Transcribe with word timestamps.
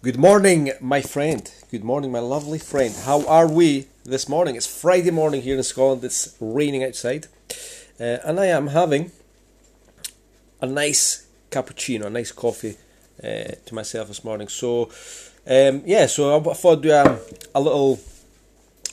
Good 0.00 0.16
morning, 0.16 0.70
my 0.80 1.02
friend. 1.02 1.50
Good 1.72 1.82
morning, 1.82 2.12
my 2.12 2.20
lovely 2.20 2.60
friend. 2.60 2.94
How 3.04 3.26
are 3.26 3.48
we 3.48 3.88
this 4.04 4.28
morning? 4.28 4.54
It's 4.54 4.64
Friday 4.64 5.10
morning 5.10 5.42
here 5.42 5.56
in 5.56 5.62
Scotland. 5.64 6.04
It's 6.04 6.36
raining 6.38 6.84
outside. 6.84 7.26
Uh, 7.98 8.18
and 8.24 8.38
I 8.38 8.46
am 8.46 8.68
having 8.68 9.10
a 10.60 10.66
nice 10.66 11.26
cappuccino, 11.50 12.06
a 12.06 12.10
nice 12.10 12.30
coffee 12.30 12.76
uh, 13.24 13.54
to 13.66 13.74
myself 13.74 14.06
this 14.06 14.22
morning. 14.22 14.46
So, 14.46 14.84
um, 15.48 15.82
yeah, 15.84 16.06
so 16.06 16.48
I 16.48 16.54
thought 16.54 16.78
I'd 16.78 16.82
do 16.82 16.92
a, 16.92 17.18
a 17.56 17.60
little 17.60 17.98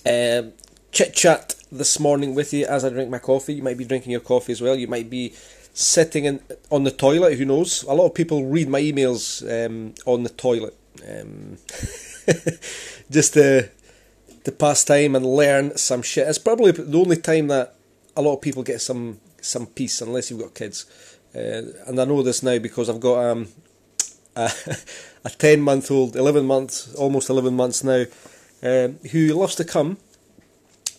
um, 0.07 0.53
chit 0.91 1.13
chat 1.13 1.53
this 1.71 1.99
morning 1.99 2.33
with 2.33 2.51
you 2.51 2.65
as 2.65 2.83
I 2.83 2.89
drink 2.89 3.11
my 3.11 3.19
coffee. 3.19 3.53
You 3.53 3.61
might 3.61 3.77
be 3.77 3.85
drinking 3.85 4.11
your 4.11 4.21
coffee 4.21 4.53
as 4.53 4.61
well. 4.61 4.75
You 4.75 4.87
might 4.87 5.11
be 5.11 5.35
sitting 5.71 6.25
in 6.25 6.39
on 6.71 6.83
the 6.83 6.89
toilet. 6.89 7.37
Who 7.37 7.45
knows? 7.45 7.83
A 7.83 7.93
lot 7.93 8.07
of 8.07 8.15
people 8.15 8.45
read 8.45 8.67
my 8.67 8.81
emails 8.81 9.43
um, 9.45 9.93
on 10.07 10.23
the 10.23 10.29
toilet, 10.29 10.75
um, 11.07 11.57
just 13.11 13.33
to 13.33 13.69
to 14.43 14.51
pass 14.51 14.83
time 14.83 15.15
and 15.15 15.25
learn 15.25 15.75
some 15.75 16.03
shit. 16.03 16.27
It's 16.27 16.37
probably 16.37 16.71
the 16.71 16.97
only 16.97 17.17
time 17.17 17.47
that 17.47 17.75
a 18.15 18.21
lot 18.21 18.35
of 18.35 18.41
people 18.41 18.63
get 18.63 18.81
some 18.81 19.19
some 19.41 19.67
peace, 19.67 20.01
unless 20.01 20.29
you've 20.29 20.39
got 20.41 20.53
kids. 20.53 20.85
Uh, 21.35 21.61
and 21.87 21.99
I 21.99 22.05
know 22.05 22.21
this 22.21 22.43
now 22.43 22.59
because 22.59 22.89
I've 22.89 22.99
got 22.99 23.25
um, 23.25 23.47
a, 24.35 24.51
a 25.25 25.29
ten 25.29 25.61
month 25.61 25.91
old, 25.91 26.15
eleven 26.15 26.45
months, 26.45 26.93
almost 26.95 27.29
eleven 27.29 27.55
months 27.55 27.83
now, 27.83 28.05
um, 28.63 28.99
who 29.11 29.27
loves 29.33 29.55
to 29.55 29.65
come 29.65 29.97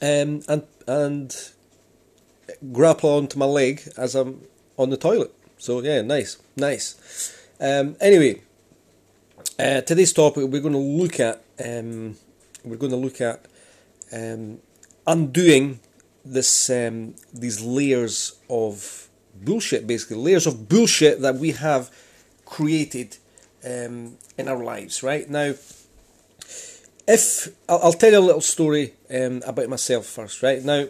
um, 0.02 0.42
and 0.48 0.62
and 0.86 1.50
grapple 2.72 3.10
onto 3.10 3.38
my 3.38 3.46
leg 3.46 3.82
as 3.96 4.14
I'm 4.14 4.42
on 4.76 4.90
the 4.90 4.96
toilet. 4.96 5.32
So 5.58 5.80
yeah, 5.80 6.02
nice, 6.02 6.36
nice. 6.56 7.34
Um, 7.60 7.96
anyway, 8.00 8.42
uh, 9.58 9.80
today's 9.80 10.12
topic 10.12 10.44
we're 10.48 10.60
going 10.60 10.72
to 10.72 10.78
look 10.78 11.18
at 11.20 11.42
um, 11.64 12.16
we're 12.64 12.76
going 12.76 12.92
to 12.92 12.96
look 12.96 13.20
at 13.20 13.46
um, 14.12 14.58
undoing 15.06 15.80
this 16.24 16.68
um, 16.70 17.14
these 17.32 17.62
layers 17.62 18.38
of 18.50 19.08
bullshit, 19.34 19.86
basically 19.86 20.16
layers 20.16 20.46
of 20.46 20.68
bullshit 20.68 21.20
that 21.20 21.36
we 21.36 21.52
have 21.52 21.90
created 22.44 23.16
um, 23.64 24.16
in 24.36 24.48
our 24.48 24.62
lives. 24.62 25.02
Right 25.02 25.28
now, 25.28 25.54
if 27.08 27.48
I'll, 27.68 27.80
I'll 27.82 27.92
tell 27.92 28.12
you 28.12 28.18
a 28.18 28.20
little 28.20 28.40
story 28.40 28.94
um, 29.10 29.42
about 29.46 29.68
myself 29.68 30.06
first. 30.06 30.42
Right 30.42 30.64
now, 30.64 30.86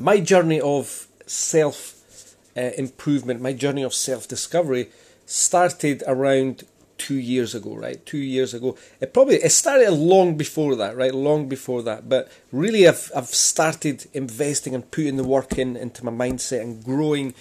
my 0.00 0.20
journey 0.20 0.60
of 0.60 1.06
self 1.26 2.34
uh, 2.56 2.70
improvement, 2.76 3.40
my 3.40 3.52
journey 3.52 3.82
of 3.82 3.94
self 3.94 4.26
discovery 4.26 4.88
started 5.26 6.02
around 6.06 6.64
two 7.02 7.18
years 7.18 7.52
ago, 7.52 7.74
right? 7.74 8.06
Two 8.06 8.18
years 8.18 8.54
ago. 8.54 8.76
It 9.00 9.12
probably 9.12 9.34
it 9.34 9.50
started 9.50 9.90
long 9.90 10.36
before 10.36 10.76
that, 10.76 10.96
right? 10.96 11.12
Long 11.12 11.48
before 11.48 11.82
that. 11.82 12.08
But 12.08 12.30
really, 12.52 12.86
I've 12.86 13.10
I've 13.14 13.26
started 13.26 14.06
investing 14.14 14.72
and 14.72 14.88
putting 14.88 15.16
the 15.16 15.24
work 15.24 15.58
in 15.58 15.76
into 15.76 16.04
my 16.04 16.12
mindset 16.12 16.60
and 16.60 16.84
growing 16.84 17.34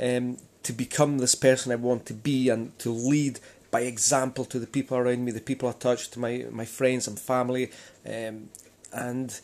um, 0.00 0.36
to 0.62 0.72
become 0.72 1.18
this 1.18 1.34
person 1.34 1.72
I 1.72 1.74
want 1.74 2.06
to 2.06 2.14
be 2.14 2.48
and 2.48 2.78
to 2.78 2.90
lead 2.90 3.40
by 3.72 3.80
example 3.80 4.44
to 4.44 4.60
the 4.60 4.68
people 4.68 4.96
around 4.96 5.24
me, 5.24 5.32
the 5.32 5.40
people 5.40 5.68
I 5.68 5.72
touch, 5.72 6.10
to 6.10 6.20
my 6.20 6.46
my 6.52 6.64
friends 6.64 7.08
and 7.08 7.18
family, 7.18 7.72
um, 8.06 8.50
and 8.92 9.40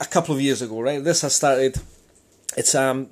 a 0.00 0.06
couple 0.06 0.34
of 0.34 0.40
years 0.40 0.62
ago, 0.62 0.80
right? 0.80 1.04
This 1.04 1.20
has 1.20 1.34
started. 1.34 1.76
It's 2.56 2.74
um 2.74 3.10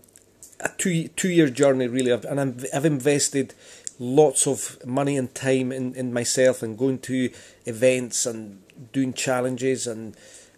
a 0.60 0.70
two 0.78 1.08
two 1.08 1.28
year 1.28 1.50
journey 1.50 1.88
really, 1.88 2.10
and 2.10 2.40
I'm, 2.40 2.56
I've 2.72 2.86
invested 2.86 3.52
lots 3.98 4.46
of 4.46 4.84
money 4.84 5.16
and 5.16 5.34
time 5.34 5.72
in, 5.72 5.94
in 5.94 6.12
myself 6.12 6.62
and 6.62 6.76
going 6.76 6.98
to 6.98 7.30
events 7.66 8.26
and 8.26 8.62
doing 8.92 9.12
challenges 9.12 9.86
and 9.86 10.16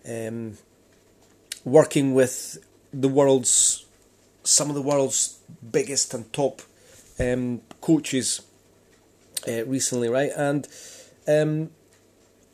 um, 0.09 0.57
working 1.65 2.15
with 2.15 2.59
the 2.93 3.09
world's 3.09 3.85
some 4.43 4.69
of 4.69 4.77
the 4.77 4.83
world's 4.83 5.41
biggest 5.73 6.15
and 6.15 6.33
top 6.33 6.63
um, 7.19 7.61
coaches 7.81 8.43
uh, 9.49 9.65
recently, 9.65 10.09
right? 10.09 10.31
And 10.37 10.67
um, 11.27 11.71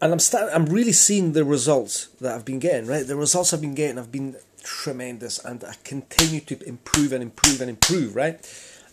and 0.01 0.13
I'm 0.13 0.19
start, 0.19 0.51
I'm 0.53 0.67
really 0.67 0.93
seeing 0.93 1.33
the 1.33 1.45
results 1.45 2.07
that 2.21 2.35
I've 2.35 2.45
been 2.45 2.59
getting, 2.59 2.89
right? 2.89 3.07
The 3.07 3.15
results 3.15 3.53
I've 3.53 3.61
been 3.61 3.75
getting 3.75 3.99
have 3.99 4.11
been 4.11 4.37
tremendous, 4.65 5.39
and 5.45 5.63
I 5.63 5.75
continue 5.85 6.41
to 6.41 6.61
improve 6.67 7.13
and 7.13 7.23
improve 7.23 7.61
and 7.61 7.71
improve, 7.71 8.17
right? 8.17 8.41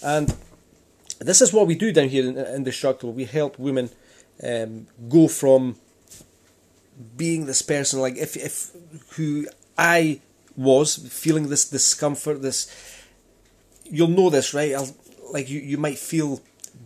And 0.03 0.35
this 1.19 1.41
is 1.41 1.53
what 1.53 1.67
we 1.67 1.75
do 1.75 1.91
down 1.91 2.09
here 2.09 2.27
in, 2.27 2.37
Indestructible. 2.37 3.13
We 3.13 3.25
help 3.25 3.59
women 3.59 3.89
um, 4.43 4.87
go 5.09 5.27
from 5.27 5.75
being 7.15 7.45
this 7.45 7.61
person, 7.61 7.99
like 7.99 8.17
if 8.17 8.35
if 8.35 8.71
who 9.15 9.47
I 9.77 10.21
was 10.57 10.95
feeling 10.95 11.49
this 11.49 11.69
discomfort, 11.69 12.41
this 12.41 12.73
you'll 13.85 14.09
know 14.09 14.29
this, 14.29 14.53
right? 14.53 14.73
I'll, 14.73 14.95
like 15.31 15.49
you, 15.49 15.59
you 15.59 15.77
might 15.77 15.97
feel 15.97 16.41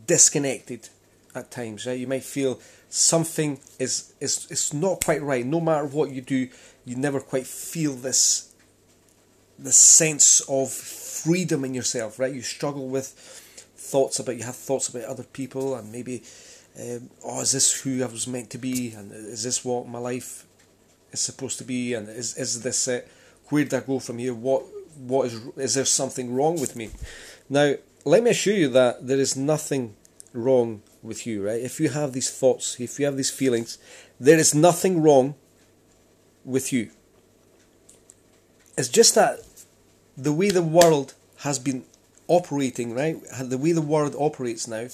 disconnected 0.06 0.90
at 1.36 1.52
times, 1.52 1.86
right? 1.86 2.00
You 2.00 2.08
might 2.08 2.24
feel 2.24 2.60
something 2.90 3.60
is 3.80 4.14
is 4.20 4.48
is 4.52 4.74
not 4.74 5.04
quite 5.04 5.22
right. 5.22 5.46
No 5.46 5.60
matter 5.60 5.86
what 5.86 6.12
you 6.12 6.22
do, 6.22 6.50
you 6.86 6.96
never 6.96 7.20
quite 7.20 7.48
feel 7.48 7.94
this 7.94 8.54
the 9.58 9.72
sense 9.72 10.42
of 10.50 10.72
freedom 10.72 11.64
in 11.64 11.74
yourself, 11.74 12.20
right? 12.20 12.34
You 12.34 12.42
struggle 12.42 12.88
with 12.88 13.43
thoughts 13.84 14.20
about 14.20 14.38
you 14.38 14.44
have 14.44 14.56
thoughts 14.56 14.88
about 14.88 15.04
other 15.04 15.24
people 15.24 15.76
and 15.76 15.92
maybe 15.92 16.24
um, 16.80 17.10
oh 17.26 17.42
is 17.42 17.52
this 17.52 17.82
who 17.82 18.02
I 18.02 18.08
was 18.08 18.28
meant 18.28 18.50
to 18.52 18.58
be 18.58 18.94
and 18.94 19.12
is 19.12 19.44
this 19.44 19.64
what 19.66 19.88
my 19.88 20.00
life 20.00 20.46
is 21.12 21.20
supposed 21.20 21.58
to 21.60 21.64
be 21.64 21.94
and 21.94 22.08
is 22.10 22.38
is 22.38 22.64
this 22.64 22.88
it? 22.88 23.08
Where 23.50 23.64
did 23.64 23.74
I 23.74 23.82
go 23.82 24.00
from 24.00 24.18
here? 24.18 24.34
What 24.34 24.64
what 24.98 25.28
is 25.28 25.42
is 25.58 25.74
there 25.76 25.86
something 25.86 26.34
wrong 26.34 26.60
with 26.60 26.76
me? 26.76 26.90
Now 27.50 27.74
let 28.06 28.24
me 28.24 28.32
assure 28.32 28.56
you 28.56 28.70
that 28.70 29.06
there 29.08 29.20
is 29.20 29.36
nothing 29.36 29.96
wrong 30.34 30.82
with 31.02 31.28
you, 31.28 31.46
right? 31.46 31.62
If 31.62 31.80
you 31.80 31.90
have 31.90 32.14
these 32.14 32.32
thoughts, 32.32 32.80
if 32.80 33.00
you 33.00 33.06
have 33.06 33.18
these 33.18 33.30
feelings, 33.30 33.78
there 34.20 34.40
is 34.40 34.56
nothing 34.56 35.02
wrong 35.02 35.36
with 36.46 36.74
you. 36.74 36.90
It's 38.78 38.90
just 38.90 39.14
that 39.16 39.40
the 40.18 40.34
way 40.34 40.50
the 40.50 40.64
world 40.64 41.14
has 41.40 41.60
been 41.60 41.84
operating, 42.28 42.94
right? 42.94 43.18
The 43.40 43.58
way 43.58 43.72
the 43.72 43.82
world 43.82 44.16
operates 44.18 44.68
now, 44.68 44.88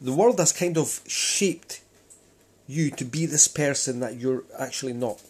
the 0.00 0.12
world 0.12 0.38
has 0.38 0.52
kind 0.52 0.76
of 0.78 1.00
shaped 1.06 1.80
you 2.66 2.90
to 2.90 3.04
be 3.04 3.26
this 3.26 3.48
person 3.48 4.00
that 4.00 4.16
you're 4.16 4.44
actually 4.58 4.92
not. 4.92 5.22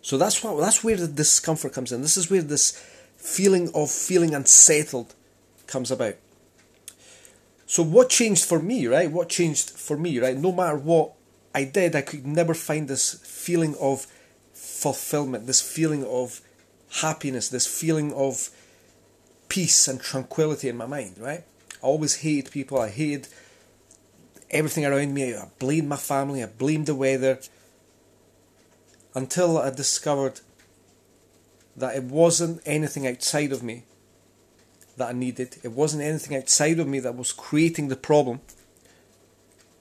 So 0.00 0.18
that's 0.18 0.42
what 0.42 0.58
that's 0.60 0.82
where 0.82 0.96
the 0.96 1.06
discomfort 1.06 1.72
comes 1.72 1.92
in. 1.92 2.02
This 2.02 2.16
is 2.16 2.30
where 2.30 2.42
this 2.42 2.72
feeling 3.16 3.70
of 3.74 3.90
feeling 3.90 4.34
unsettled 4.34 5.14
comes 5.66 5.90
about. 5.90 6.16
So 7.66 7.82
what 7.82 8.10
changed 8.10 8.44
for 8.44 8.58
me, 8.58 8.86
right? 8.86 9.10
What 9.10 9.28
changed 9.28 9.70
for 9.70 9.96
me, 9.96 10.18
right? 10.18 10.36
No 10.36 10.52
matter 10.52 10.76
what 10.76 11.12
I 11.54 11.64
did, 11.64 11.94
I 11.94 12.02
could 12.02 12.26
never 12.26 12.54
find 12.54 12.88
this 12.88 13.14
feeling 13.22 13.76
of 13.80 14.06
fulfillment, 14.52 15.46
this 15.46 15.60
feeling 15.60 16.04
of 16.04 16.40
happiness, 17.00 17.48
this 17.48 17.66
feeling 17.66 18.12
of 18.12 18.50
peace 19.52 19.86
and 19.86 20.00
tranquility 20.00 20.70
in 20.70 20.78
my 20.78 20.86
mind, 20.86 21.18
right? 21.18 21.44
I 21.82 21.86
always 21.86 22.16
hated 22.16 22.50
people, 22.50 22.80
I 22.80 22.88
hated 22.88 23.28
everything 24.50 24.86
around 24.86 25.12
me, 25.12 25.34
I 25.34 25.46
blamed 25.58 25.88
my 25.88 25.96
family, 25.96 26.42
I 26.42 26.46
blamed 26.46 26.86
the 26.86 26.94
weather, 26.94 27.38
until 29.14 29.58
I 29.58 29.68
discovered 29.68 30.40
that 31.76 31.94
it 31.94 32.04
wasn't 32.04 32.62
anything 32.64 33.06
outside 33.06 33.52
of 33.52 33.62
me 33.62 33.84
that 34.96 35.10
I 35.10 35.12
needed. 35.12 35.58
It 35.62 35.72
wasn't 35.72 36.02
anything 36.02 36.34
outside 36.34 36.78
of 36.78 36.88
me 36.88 37.00
that 37.00 37.14
was 37.14 37.30
creating 37.30 37.88
the 37.88 37.96
problem. 37.96 38.40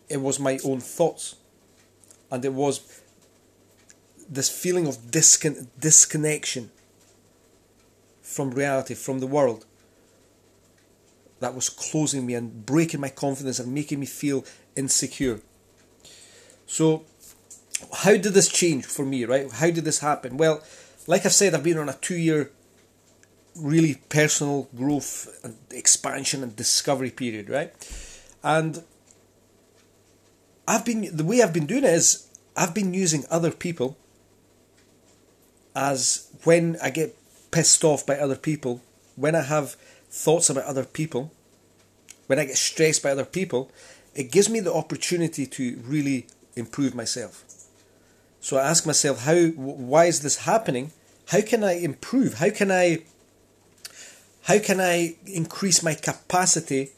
It 0.09 0.17
was 0.17 0.37
my 0.37 0.59
own 0.65 0.81
thoughts. 0.81 1.35
And 2.29 2.43
it 2.43 2.53
was 2.53 3.01
this 4.29 4.49
feeling 4.49 4.85
of 4.85 4.97
discon- 5.11 5.67
disconnection 5.79 6.71
from 8.31 8.51
reality, 8.51 8.93
from 8.93 9.19
the 9.19 9.27
world, 9.27 9.65
that 11.39 11.53
was 11.53 11.69
closing 11.69 12.25
me 12.25 12.33
and 12.35 12.65
breaking 12.65 13.01
my 13.01 13.09
confidence 13.09 13.59
and 13.59 13.73
making 13.73 13.99
me 13.99 14.05
feel 14.05 14.45
insecure. 14.75 15.41
So, 16.65 17.03
how 17.93 18.11
did 18.11 18.33
this 18.33 18.47
change 18.47 18.85
for 18.85 19.05
me, 19.05 19.25
right? 19.25 19.51
How 19.51 19.71
did 19.71 19.83
this 19.83 19.99
happen? 19.99 20.37
Well, 20.37 20.63
like 21.07 21.25
I've 21.25 21.33
said, 21.33 21.53
I've 21.53 21.63
been 21.63 21.77
on 21.77 21.89
a 21.89 21.93
two 21.93 22.15
year 22.15 22.51
really 23.55 23.95
personal 24.07 24.69
growth 24.75 25.27
and 25.43 25.57
expansion 25.71 26.43
and 26.43 26.55
discovery 26.55 27.09
period, 27.09 27.49
right? 27.49 27.73
And 28.43 28.83
I've 30.67 30.85
been 30.85 31.09
the 31.15 31.25
way 31.25 31.41
I've 31.41 31.53
been 31.53 31.65
doing 31.65 31.83
it 31.83 31.93
is 31.93 32.27
I've 32.55 32.73
been 32.73 32.93
using 32.93 33.25
other 33.29 33.51
people 33.51 33.97
as 35.75 36.29
when 36.43 36.77
I 36.81 36.89
get 36.91 37.17
pissed 37.51 37.83
off 37.83 38.05
by 38.05 38.17
other 38.17 38.35
people, 38.35 38.81
when 39.15 39.35
I 39.35 39.41
have 39.41 39.75
thoughts 40.09 40.49
about 40.49 40.65
other 40.65 40.85
people, 40.85 41.31
when 42.27 42.39
I 42.39 42.45
get 42.45 42.57
stressed 42.57 43.03
by 43.03 43.11
other 43.11 43.25
people, 43.25 43.71
it 44.15 44.31
gives 44.31 44.49
me 44.49 44.59
the 44.59 44.73
opportunity 44.73 45.45
to 45.45 45.81
really 45.85 46.27
improve 46.55 46.95
myself. 46.95 47.43
So 48.39 48.57
I 48.57 48.67
ask 48.67 48.85
myself, 48.85 49.25
how? 49.25 49.47
Why 49.49 50.05
is 50.05 50.21
this 50.21 50.37
happening? 50.37 50.91
How 51.27 51.41
can 51.41 51.63
I 51.63 51.73
improve? 51.73 52.35
How 52.35 52.49
can 52.49 52.71
I? 52.71 53.03
How 54.43 54.57
can 54.59 54.81
I 54.81 55.15
increase 55.27 55.83
my 55.83 55.93
capacity, 55.93 56.89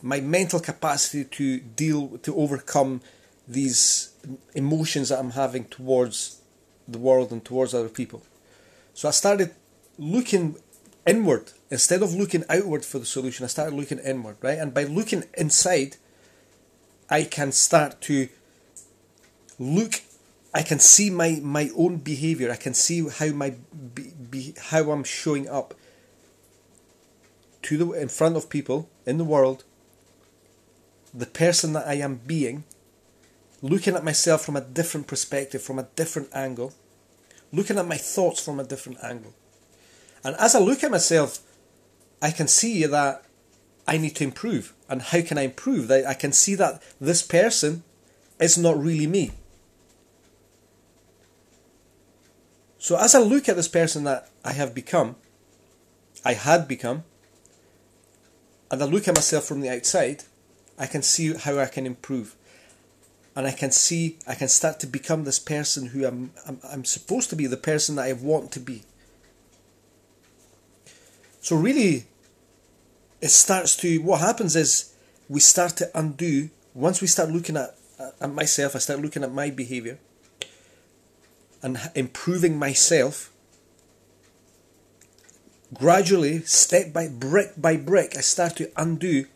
my 0.00 0.20
mental 0.20 0.60
capacity 0.60 1.24
to 1.24 1.58
deal 1.58 2.18
to 2.18 2.36
overcome 2.36 3.00
these 3.48 4.12
emotions 4.54 5.08
that 5.08 5.18
I'm 5.18 5.32
having 5.32 5.64
towards 5.64 6.40
the 6.86 6.98
world 6.98 7.32
and 7.32 7.44
towards 7.44 7.74
other 7.74 7.88
people? 7.88 8.22
So 8.94 9.08
I 9.08 9.10
started 9.10 9.52
looking 9.98 10.56
inward 11.06 11.52
instead 11.70 12.02
of 12.02 12.14
looking 12.14 12.44
outward 12.48 12.84
for 12.84 12.98
the 12.98 13.06
solution. 13.06 13.44
I 13.44 13.48
started 13.48 13.74
looking 13.74 13.98
inward, 13.98 14.36
right? 14.42 14.58
And 14.58 14.74
by 14.74 14.84
looking 14.84 15.24
inside, 15.36 15.96
I 17.08 17.24
can 17.24 17.52
start 17.52 18.00
to 18.02 18.28
look 19.58 20.00
I 20.56 20.62
can 20.62 20.78
see 20.78 21.10
my, 21.10 21.38
my 21.42 21.68
own 21.76 21.98
behavior. 21.98 22.50
I 22.50 22.56
can 22.56 22.72
see 22.72 23.06
how 23.06 23.26
my 23.26 23.56
be, 23.94 24.12
be, 24.30 24.54
how 24.58 24.90
I'm 24.90 25.04
showing 25.04 25.50
up 25.50 25.74
to 27.60 27.76
the 27.76 27.92
in 27.92 28.08
front 28.08 28.38
of 28.38 28.48
people 28.48 28.88
in 29.04 29.18
the 29.18 29.24
world. 29.24 29.64
The 31.12 31.26
person 31.26 31.74
that 31.74 31.86
I 31.86 31.94
am 31.94 32.22
being, 32.26 32.64
looking 33.60 33.96
at 33.96 34.02
myself 34.02 34.46
from 34.46 34.56
a 34.56 34.62
different 34.62 35.06
perspective, 35.06 35.60
from 35.60 35.78
a 35.78 35.88
different 35.94 36.30
angle, 36.32 36.72
looking 37.52 37.76
at 37.76 37.86
my 37.86 37.98
thoughts 37.98 38.42
from 38.42 38.58
a 38.58 38.64
different 38.64 39.04
angle. 39.04 39.34
And 40.26 40.34
as 40.40 40.56
I 40.56 40.58
look 40.58 40.82
at 40.82 40.90
myself, 40.90 41.38
I 42.20 42.32
can 42.32 42.48
see 42.48 42.84
that 42.84 43.24
I 43.86 43.96
need 43.96 44.16
to 44.16 44.24
improve. 44.24 44.74
And 44.88 45.00
how 45.00 45.22
can 45.22 45.38
I 45.38 45.42
improve? 45.42 45.88
I 45.88 46.14
can 46.14 46.32
see 46.32 46.56
that 46.56 46.82
this 47.00 47.22
person 47.22 47.84
is 48.40 48.58
not 48.58 48.76
really 48.76 49.06
me. 49.06 49.30
So 52.76 52.98
as 52.98 53.14
I 53.14 53.20
look 53.20 53.48
at 53.48 53.54
this 53.54 53.68
person 53.68 54.02
that 54.02 54.28
I 54.44 54.50
have 54.50 54.74
become, 54.74 55.14
I 56.24 56.32
had 56.32 56.66
become, 56.66 57.04
and 58.68 58.82
I 58.82 58.86
look 58.86 59.06
at 59.06 59.14
myself 59.14 59.44
from 59.44 59.60
the 59.60 59.70
outside, 59.70 60.24
I 60.76 60.86
can 60.86 61.02
see 61.02 61.34
how 61.34 61.60
I 61.60 61.66
can 61.66 61.86
improve. 61.86 62.34
And 63.36 63.46
I 63.46 63.52
can 63.52 63.70
see, 63.70 64.18
I 64.26 64.34
can 64.34 64.48
start 64.48 64.80
to 64.80 64.88
become 64.88 65.22
this 65.22 65.38
person 65.38 65.86
who 65.86 66.04
I'm, 66.04 66.32
I'm, 66.44 66.58
I'm 66.64 66.84
supposed 66.84 67.30
to 67.30 67.36
be, 67.36 67.46
the 67.46 67.56
person 67.56 67.94
that 67.94 68.08
I 68.08 68.12
want 68.12 68.50
to 68.50 68.60
be. 68.60 68.82
So, 71.46 71.54
really, 71.54 72.06
it 73.20 73.28
starts 73.28 73.76
to, 73.76 73.98
what 73.98 74.18
happens 74.18 74.56
is 74.56 74.92
we 75.28 75.38
start 75.38 75.76
to 75.76 75.88
undo, 75.96 76.50
once 76.74 77.00
we 77.00 77.06
start 77.06 77.30
looking 77.30 77.56
at, 77.56 77.76
at 78.20 78.32
myself, 78.32 78.74
I 78.74 78.80
start 78.80 79.00
looking 79.00 79.22
at 79.22 79.32
my 79.32 79.50
behaviour, 79.50 80.00
and 81.62 81.78
improving 81.94 82.58
myself, 82.58 83.32
gradually, 85.72 86.40
step 86.40 86.92
by 86.92 87.06
brick 87.06 87.52
by 87.56 87.76
brick, 87.76 88.16
I 88.16 88.22
start 88.22 88.56
to 88.56 88.72
undo 88.76 89.26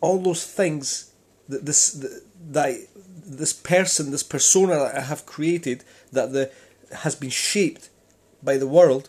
all 0.00 0.22
those 0.22 0.46
things 0.46 1.12
that 1.50 1.66
this 1.66 2.02
that 2.50 2.86
this 3.26 3.52
person, 3.52 4.10
this 4.10 4.22
persona 4.22 4.76
that 4.76 4.94
I 4.96 5.00
have 5.02 5.26
created, 5.26 5.84
that 6.12 6.32
the 6.32 6.50
has 7.02 7.14
been 7.14 7.28
shaped 7.28 7.89
by 8.42 8.56
the 8.56 8.66
world, 8.66 9.08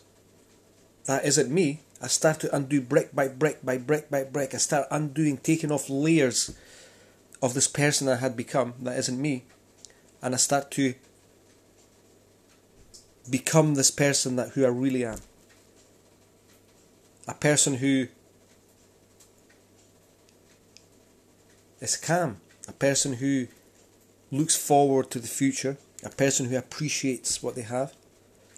that 1.06 1.24
isn't 1.24 1.50
me. 1.50 1.80
I 2.00 2.08
start 2.08 2.40
to 2.40 2.54
undo 2.54 2.80
brick 2.80 3.14
by 3.14 3.28
brick 3.28 3.64
by 3.64 3.78
brick 3.78 4.10
by 4.10 4.24
brick. 4.24 4.54
I 4.54 4.58
start 4.58 4.88
undoing, 4.90 5.38
taking 5.38 5.70
off 5.70 5.88
layers 5.88 6.56
of 7.40 7.54
this 7.54 7.68
person 7.68 8.08
I 8.08 8.16
had 8.16 8.36
become 8.36 8.74
that 8.80 8.98
isn't 8.98 9.20
me 9.20 9.44
and 10.22 10.34
I 10.34 10.38
start 10.38 10.70
to 10.72 10.94
become 13.28 13.74
this 13.74 13.90
person 13.90 14.36
that 14.36 14.50
who 14.50 14.64
I 14.64 14.68
really 14.68 15.04
am. 15.04 15.18
A 17.26 17.34
person 17.34 17.74
who 17.74 18.06
is 21.80 21.96
calm, 21.96 22.38
a 22.68 22.72
person 22.72 23.14
who 23.14 23.48
looks 24.30 24.56
forward 24.56 25.10
to 25.10 25.18
the 25.18 25.28
future, 25.28 25.76
a 26.04 26.10
person 26.10 26.46
who 26.46 26.56
appreciates 26.56 27.42
what 27.42 27.56
they 27.56 27.62
have, 27.62 27.94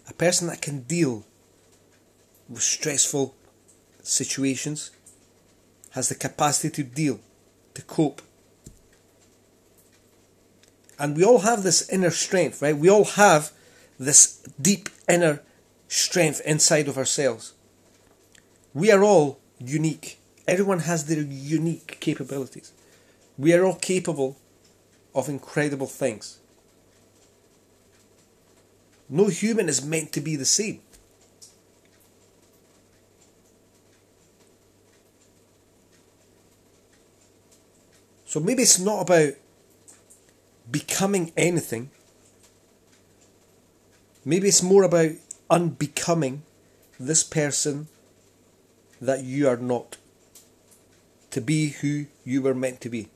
a 0.07 0.13
person 0.13 0.47
that 0.47 0.61
can 0.61 0.81
deal 0.81 1.25
with 2.47 2.61
stressful 2.61 3.35
situations, 4.03 4.91
has 5.91 6.09
the 6.09 6.15
capacity 6.15 6.69
to 6.69 6.83
deal, 6.83 7.19
to 7.73 7.81
cope, 7.81 8.21
and 10.97 11.15
we 11.15 11.23
all 11.23 11.39
have 11.39 11.63
this 11.63 11.89
inner 11.89 12.09
strength, 12.09 12.61
right? 12.61 12.77
We 12.77 12.89
all 12.89 13.05
have 13.05 13.51
this 13.99 14.37
deep 14.61 14.89
inner 15.09 15.41
strength 15.87 16.41
inside 16.45 16.87
of 16.87 16.97
ourselves. 16.97 17.53
We 18.73 18.91
are 18.91 19.03
all 19.03 19.39
unique. 19.59 20.19
Everyone 20.47 20.79
has 20.79 21.05
their 21.05 21.21
unique 21.21 21.97
capabilities. 21.99 22.71
We 23.37 23.53
are 23.53 23.65
all 23.65 23.75
capable 23.75 24.37
of 25.13 25.27
incredible 25.27 25.87
things. 25.87 26.39
No 29.09 29.27
human 29.27 29.69
is 29.69 29.85
meant 29.85 30.11
to 30.13 30.21
be 30.21 30.35
the 30.35 30.45
same. 30.45 30.81
So 38.25 38.39
maybe 38.39 38.63
it's 38.63 38.79
not 38.79 39.01
about 39.01 39.33
becoming 40.69 41.31
anything. 41.37 41.89
Maybe 44.25 44.47
it's 44.47 44.63
more 44.63 44.83
about 44.83 45.11
unbecoming 45.49 46.41
this 46.99 47.23
person 47.23 47.87
that 48.99 49.23
you 49.23 49.47
are 49.47 49.57
not. 49.57 49.97
To 51.31 51.41
be 51.41 51.69
who 51.69 52.07
you 52.23 52.41
were 52.41 52.53
meant 52.53 52.81
to 52.81 52.89
be. 52.89 53.09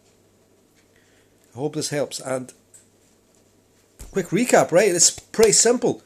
I 1.54 1.58
hope 1.58 1.74
this 1.74 1.90
helps. 1.90 2.20
And 2.20 2.54
quick 4.12 4.28
recap, 4.28 4.72
right? 4.72 4.90
It's 4.90 5.12
pretty 5.12 5.52
simple. 5.52 6.02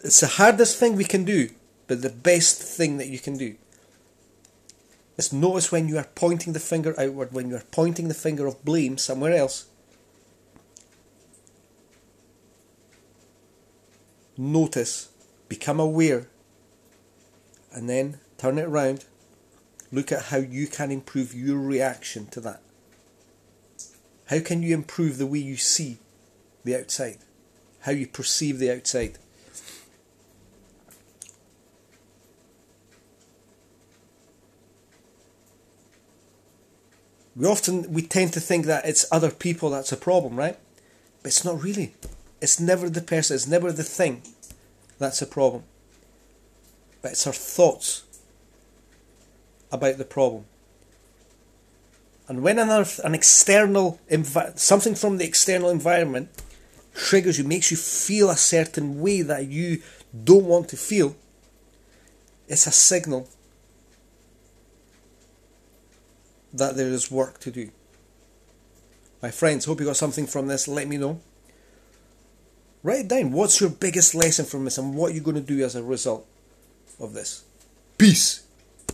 It's 0.00 0.20
the 0.20 0.26
hardest 0.26 0.78
thing 0.78 0.96
we 0.96 1.04
can 1.04 1.24
do, 1.24 1.50
but 1.86 2.02
the 2.02 2.10
best 2.10 2.60
thing 2.60 2.98
that 2.98 3.08
you 3.08 3.18
can 3.18 3.36
do. 3.36 3.56
Is 5.16 5.32
notice 5.32 5.70
when 5.70 5.88
you 5.88 5.96
are 5.96 6.08
pointing 6.14 6.52
the 6.52 6.60
finger 6.60 6.94
outward, 6.98 7.32
when 7.32 7.48
you 7.48 7.56
are 7.56 7.62
pointing 7.70 8.08
the 8.08 8.14
finger 8.14 8.46
of 8.46 8.64
blame 8.64 8.98
somewhere 8.98 9.32
else, 9.32 9.66
notice, 14.36 15.08
become 15.48 15.78
aware, 15.78 16.26
and 17.72 17.88
then 17.88 18.18
turn 18.38 18.58
it 18.58 18.64
around. 18.64 19.04
Look 19.92 20.10
at 20.10 20.24
how 20.24 20.38
you 20.38 20.66
can 20.66 20.90
improve 20.90 21.34
your 21.34 21.58
reaction 21.58 22.26
to 22.26 22.40
that. 22.40 22.60
How 24.26 24.40
can 24.40 24.62
you 24.62 24.74
improve 24.74 25.18
the 25.18 25.26
way 25.26 25.38
you 25.38 25.56
see 25.56 25.98
the 26.64 26.76
outside? 26.76 27.18
How 27.80 27.92
you 27.92 28.06
perceive 28.06 28.58
the 28.58 28.72
outside? 28.72 29.18
We 37.36 37.46
often 37.46 37.92
we 37.92 38.02
tend 38.02 38.32
to 38.34 38.40
think 38.40 38.66
that 38.66 38.86
it's 38.86 39.06
other 39.10 39.30
people 39.30 39.70
that's 39.70 39.92
a 39.92 39.96
problem, 39.96 40.36
right? 40.36 40.56
But 41.22 41.28
it's 41.28 41.44
not 41.44 41.62
really. 41.62 41.94
It's 42.40 42.60
never 42.60 42.88
the 42.88 43.00
person, 43.00 43.34
it's 43.34 43.46
never 43.46 43.72
the 43.72 43.82
thing 43.82 44.22
that's 44.98 45.20
a 45.20 45.26
problem. 45.26 45.64
But 47.02 47.12
it's 47.12 47.26
our 47.26 47.32
thoughts 47.32 48.04
about 49.72 49.98
the 49.98 50.04
problem. 50.04 50.44
And 52.28 52.42
when 52.42 52.58
another, 52.58 52.88
an 53.02 53.14
external, 53.14 54.00
something 54.54 54.94
from 54.94 55.18
the 55.18 55.26
external 55.26 55.68
environment 55.68 56.30
triggers 56.94 57.38
you, 57.38 57.44
makes 57.44 57.70
you 57.70 57.76
feel 57.76 58.30
a 58.30 58.36
certain 58.36 59.00
way 59.00 59.22
that 59.22 59.46
you 59.48 59.82
don't 60.24 60.44
want 60.44 60.68
to 60.70 60.76
feel, 60.76 61.16
it's 62.48 62.66
a 62.66 62.72
signal 62.72 63.28
that 66.52 66.76
there 66.76 66.88
is 66.88 67.10
work 67.10 67.40
to 67.40 67.50
do. 67.50 67.70
My 69.20 69.30
friends, 69.30 69.64
hope 69.64 69.80
you 69.80 69.86
got 69.86 69.96
something 69.96 70.26
from 70.26 70.46
this. 70.46 70.68
Let 70.68 70.86
me 70.86 70.96
know. 70.96 71.20
Write 72.82 73.06
it 73.06 73.08
down. 73.08 73.32
What's 73.32 73.60
your 73.60 73.70
biggest 73.70 74.14
lesson 74.14 74.44
from 74.44 74.64
this 74.64 74.76
and 74.76 74.94
what 74.94 75.14
you're 75.14 75.24
going 75.24 75.36
to 75.36 75.40
do 75.40 75.64
as 75.64 75.74
a 75.74 75.82
result 75.82 76.26
of 77.00 77.14
this? 77.14 77.42
Peace. 77.96 78.43